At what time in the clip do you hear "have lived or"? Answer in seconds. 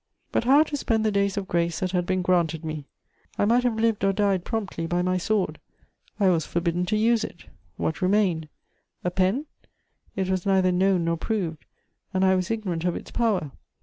3.61-4.11